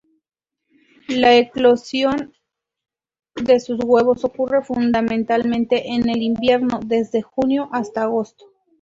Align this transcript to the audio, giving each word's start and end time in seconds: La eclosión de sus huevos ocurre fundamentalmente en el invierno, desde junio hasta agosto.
La 1.09 1.35
eclosión 1.37 2.33
de 3.35 3.59
sus 3.59 3.77
huevos 3.85 4.25
ocurre 4.25 4.63
fundamentalmente 4.63 5.89
en 5.93 6.09
el 6.09 6.23
invierno, 6.23 6.79
desde 6.83 7.21
junio 7.21 7.69
hasta 7.71 8.01
agosto. 8.05 8.51